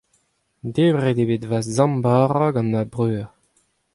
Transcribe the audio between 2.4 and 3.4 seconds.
gant ma breur.